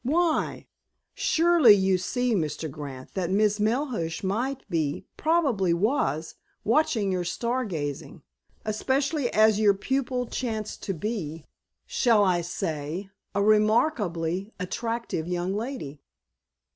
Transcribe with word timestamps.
"Why?" 0.03 0.65
"Surely 1.13 1.75
you 1.75 1.99
see, 1.99 2.33
Mr. 2.33 2.71
Grant, 2.71 3.13
that 3.13 3.29
Miss 3.29 3.59
Melhuish 3.59 4.23
might 4.23 4.67
be, 4.67 5.05
probably 5.15 5.75
was, 5.75 6.33
watching 6.63 7.11
your 7.11 7.23
star 7.23 7.63
gazing, 7.65 8.23
especially 8.65 9.31
as 9.31 9.59
your 9.59 9.75
pupil 9.75 10.25
chanced 10.25 10.81
to 10.85 10.95
be, 10.95 11.45
shall 11.85 12.23
I 12.23 12.41
say, 12.41 13.11
a 13.35 13.43
remarkably 13.43 14.51
attractive 14.59 15.27
young 15.27 15.53
lady 15.55 16.01